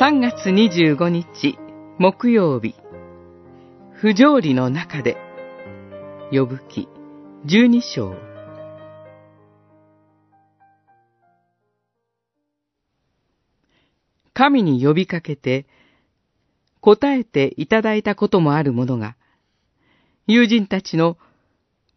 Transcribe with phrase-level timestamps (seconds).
[0.00, 1.58] 3月25日
[1.98, 2.74] 木曜日。
[3.92, 5.18] 不条理の中で
[6.30, 6.88] 呼ぶ記
[7.44, 8.16] 12章。
[14.32, 15.66] 神に呼びかけて
[16.80, 19.14] 答えていただいたこともあるものが
[20.26, 21.18] 友人たちの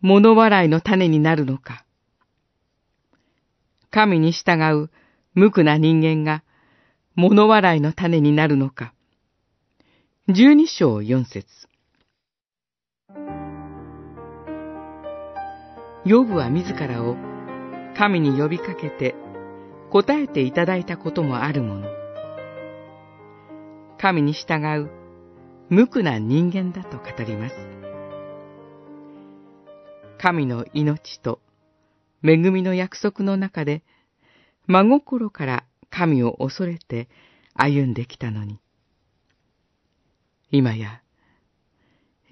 [0.02, 1.86] 物笑いの種になるのか。
[3.90, 4.90] 神に従う
[5.34, 6.44] 無垢な人間が
[7.18, 8.94] 物笑いの種になるのか。
[10.28, 11.48] 十二章四節
[16.04, 17.16] ヨブは自らを
[17.98, 19.16] 神に呼びかけて
[19.92, 21.88] 答えていただいたこともあるもの。
[23.98, 24.90] 神に従う
[25.70, 27.56] 無垢な人間だと語ります。
[30.18, 31.40] 神の命と
[32.26, 33.84] 恵みの約束の中で
[34.68, 35.64] 真心から
[35.96, 37.08] 神を恐れて
[37.54, 38.60] 歩んできたのに。
[40.52, 41.02] 今や、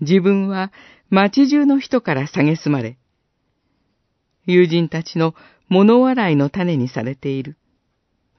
[0.01, 0.73] 自分は
[1.09, 2.97] 町中の人から蔑まれ、
[4.45, 5.33] 友人たちの
[5.69, 7.55] 物笑いの種にされている、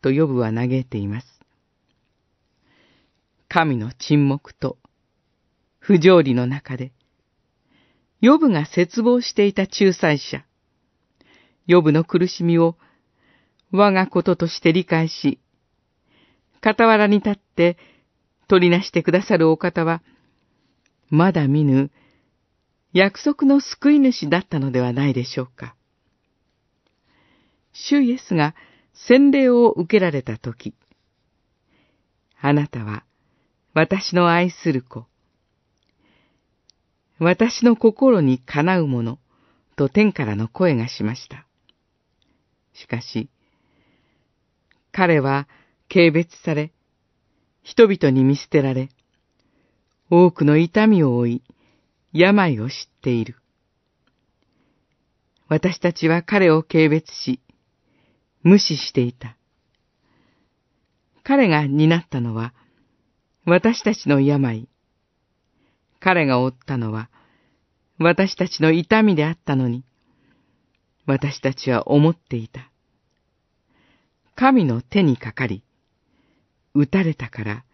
[0.03, 1.27] とヨブは嘆いています。
[3.49, 4.77] 神の沈黙と
[5.79, 6.93] 不条理の中で、
[8.21, 10.45] ヨブが絶望していた仲裁者、
[11.67, 12.77] ヨブの苦しみを
[13.77, 15.41] 我がこととして理解し、
[16.63, 17.77] 傍らに立って
[18.47, 20.01] 取りなしてくださるお方は、
[21.11, 21.91] まだ見ぬ
[22.93, 25.75] 約束の救い主だったのではないでしょうか。
[27.73, 28.55] 主イエスが
[28.93, 30.73] 洗礼を受けられたとき、
[32.41, 33.03] あなたは
[33.73, 35.07] 私の愛する子、
[37.19, 39.19] 私の心にかなうもの
[39.75, 41.45] と天からの声がしました。
[42.73, 43.29] しかし、
[44.97, 45.49] 彼は
[45.93, 46.73] 軽蔑され、
[47.65, 48.91] 人々に見捨てられ、
[50.09, 51.43] 多くの痛みを負い、
[52.13, 53.35] 病を知っている。
[55.49, 57.41] 私たちは彼を軽蔑し、
[58.45, 59.37] 無視していた。
[61.25, 62.55] 彼が担ったのは、
[63.47, 64.69] 私たちの病。
[65.99, 67.11] 彼が負ったのは、
[67.99, 69.85] 私たちの痛みであったのに、
[71.05, 72.71] 私たちは思っていた。
[74.45, 75.65] 神の手にかかり、
[76.75, 77.65] 撃たれたから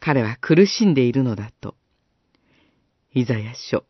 [0.00, 1.76] 彼は苦しんでいるのだと。
[3.14, 3.84] イザヤ書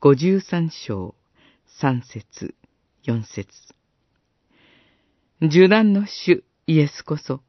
[0.00, 1.16] 53章
[1.80, 2.54] 3節
[3.08, 3.48] 4節
[5.40, 7.40] 受難の主イエスこそ、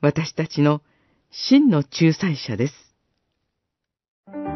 [0.00, 0.80] 私たちの
[1.30, 4.53] 真の仲裁者です。